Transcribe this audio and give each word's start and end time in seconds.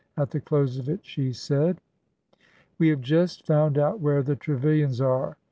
At 0.17 0.31
the 0.31 0.39
close 0.41 0.79
of 0.79 0.89
it 0.89 1.01
she 1.05 1.31
said: 1.31 1.79
"We 2.79 2.87
have 2.87 3.01
just 3.01 3.45
found 3.45 3.77
out 3.77 3.99
where 3.99 4.23
the 4.23 4.35
Trevilians 4.35 4.99
are. 4.99 5.37